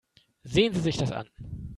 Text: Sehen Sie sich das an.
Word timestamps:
Sehen 0.43 0.73
Sie 0.73 0.79
sich 0.79 0.97
das 0.97 1.11
an. 1.11 1.29